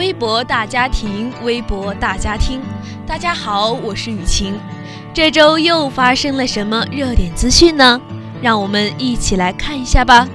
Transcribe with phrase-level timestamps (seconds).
[0.00, 2.62] 微博大家庭，微博大家听。
[3.06, 4.58] 大家好，我是雨晴。
[5.12, 8.00] 这周又发生了什么热点资讯呢？
[8.40, 10.26] 让我们一起来看一下吧。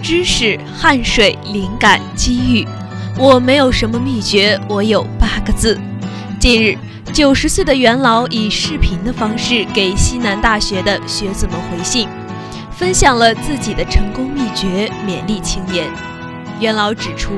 [0.00, 2.64] 知识、汗水、灵感、机遇，
[3.22, 5.78] 我没有什么秘诀，我有八个字。
[6.40, 6.76] 近日，
[7.12, 12.08] 九十岁的元老以视频的方式给西南大学的学子们回信，
[12.72, 15.86] 分享了自己的成功秘诀，勉励青年。
[16.58, 17.30] 元老指出，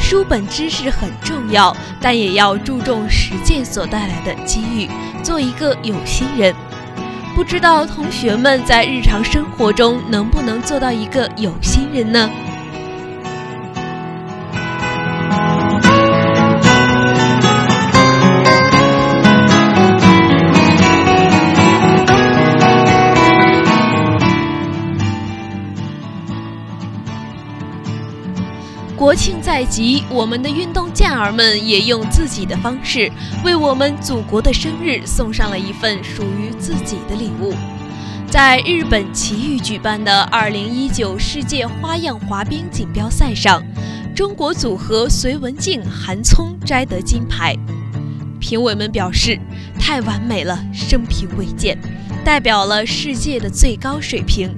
[0.00, 4.88] 书本知识很重要，但也要注重实践所带来的机遇，
[5.22, 6.52] 做一个有心人。
[7.36, 12.28] 不知道同学们在日常生活中能不能做到一个有心人呢？
[28.98, 33.08] 国庆在即，我们的运动健儿们也用自己的方式，
[33.44, 37.54] 为我们祖国的生日送上了一份属于自己的礼物。
[38.28, 43.62] 在日本崎玉举办的2019世界花样滑冰锦标赛上，
[44.16, 47.56] 中国组合隋文静、韩聪摘得金牌。
[48.40, 49.38] 评委们表示，
[49.78, 51.78] 太完美了，生平未见，
[52.24, 54.52] 代表了世界的最高水平。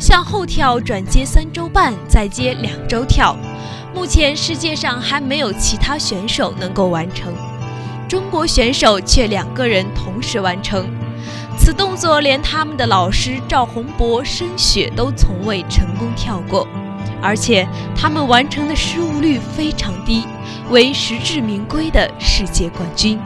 [0.00, 3.36] 向后跳转接三周半，再接两周跳。
[3.94, 7.34] 目前世界上还没有其他选手能够完成，
[8.08, 10.86] 中国选手却两个人同时完成
[11.58, 16.66] 此动作，连他们的老师赵宏博、申雪都从未成功跳过，
[17.20, 17.66] 而且
[17.96, 20.24] 他们完成的失误率非常低，
[20.70, 23.18] 为实至名归的世界冠军。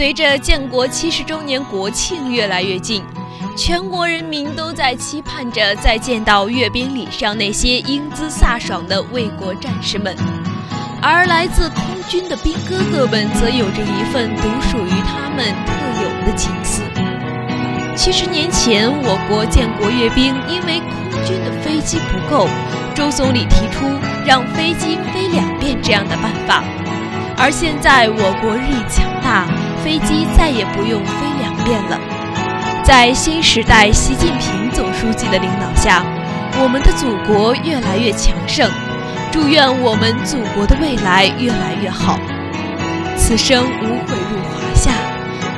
[0.00, 3.04] 随着建国七十周年国庆越来越近，
[3.54, 10.16] 全国人民都在期盼着再见到阅兵礼上那些英姿飒爽的卫国战士们，
[11.02, 16.82] 而来自空军的兵哥哥们则有着一份独属于他们特有的情思。
[17.94, 22.48] 七十年前，我国建国阅兵，因为空军的飞机不够，
[22.94, 23.84] 周总理提出
[24.24, 26.64] 让飞机飞两遍这样的办法，
[27.36, 29.46] 而现在我国日益强大。
[29.84, 32.00] 飞机再也不用飞两遍了。
[32.84, 36.04] 在新时代习近平总书记的领导下，
[36.60, 38.68] 我们的祖国越来越强盛。
[39.32, 42.18] 祝愿我们祖国的未来越来越好。
[43.16, 44.90] 此生无悔入华夏，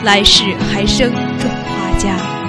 [0.03, 2.42] 来世还生种花家。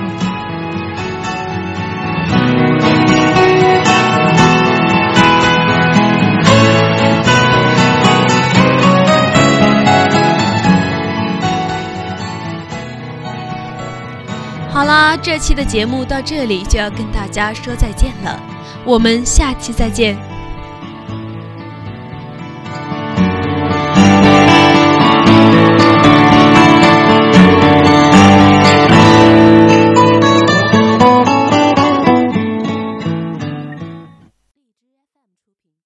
[14.73, 18.41] 好啦，这期的节目到这里就要跟大家说再见了，
[18.83, 20.32] 我们下期再见。